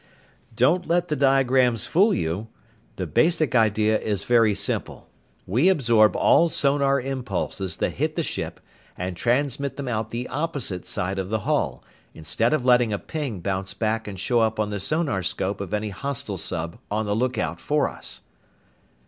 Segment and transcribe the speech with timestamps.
[0.55, 2.47] "Don't let the diagrams fool you.
[2.95, 5.11] The basic idea is very simple.
[5.45, 8.59] We absorb all sonar impulses that hit the ship
[8.97, 11.83] and transmit them out the opposite side of the hull,
[12.15, 15.89] instead of letting a ping bounce back and show up on the sonarscope of any
[15.89, 18.21] hostile sub on the lookout for us."